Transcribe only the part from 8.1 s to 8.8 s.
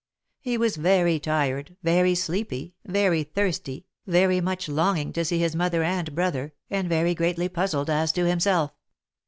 to himself.